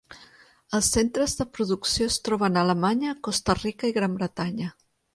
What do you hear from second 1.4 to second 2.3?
de producció es